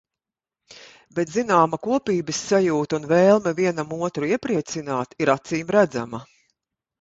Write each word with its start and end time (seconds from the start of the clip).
Bet 1.17 1.31
zināma 1.33 1.79
kopības 1.83 2.39
sajūta 2.45 2.97
un 3.01 3.05
vēlme 3.11 3.53
vienam 3.61 3.93
otru 4.09 4.31
iepriecināt 4.31 5.15
ir 5.27 5.33
acīmredzama. 5.37 6.25